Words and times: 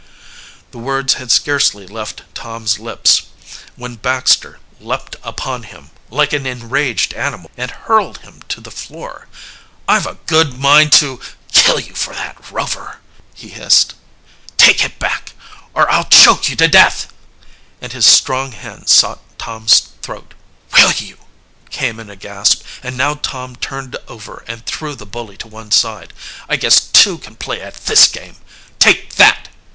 The 0.71 0.79
words 0.79 1.13
had 1.21 1.29
scarcely 1.29 1.85
left 1.85 2.23
Tom's 2.33 2.79
lips 2.79 3.21
than 3.77 3.97
Baxter 3.97 4.57
leaped 4.79 5.15
upon 5.21 5.61
him 5.61 5.91
like 6.09 6.33
an 6.33 6.47
enraged 6.47 7.13
animal 7.13 7.51
and 7.55 7.69
hurled 7.69 8.17
him 8.25 8.41
to 8.49 8.59
the 8.59 8.71
floor. 8.71 9.27
"I've 9.87 10.07
a 10.07 10.17
good 10.25 10.57
mind 10.57 10.91
to 10.93 11.19
to 11.19 11.25
kill 11.53 11.79
you 11.79 11.93
for 11.93 12.15
that, 12.15 12.43
Rover!" 12.51 12.99
he 13.35 13.49
hissed. 13.49 13.93
"Take 14.57 14.83
it 14.83 14.97
back, 14.97 15.33
or 15.75 15.87
I'll 15.87 16.05
choke 16.09 16.49
you 16.49 16.55
to 16.55 16.67
death!" 16.67 17.13
and 17.79 17.93
his 17.93 18.07
strong 18.07 18.53
hand 18.53 18.89
sought 18.89 19.21
Tom's 19.37 19.81
throat. 20.01 20.33
"Will 20.73 20.93
you!" 20.93 21.19
came 21.69 21.99
in 21.99 22.09
a 22.09 22.15
gasp, 22.15 22.63
and 22.81 22.97
now 22.97 23.19
Tom 23.21 23.55
turned 23.55 23.95
over 24.07 24.43
and 24.47 24.65
threw 24.65 24.95
the 24.95 25.05
bully 25.05 25.37
to 25.37 25.47
one 25.47 25.69
side. 25.69 26.11
"I 26.49 26.55
guess 26.55 26.79
two 26.79 27.19
can 27.19 27.35
play 27.35 27.61
at 27.61 27.85
this 27.85 28.07
game. 28.07 28.37
Take 28.79 29.13
that!" 29.17 29.49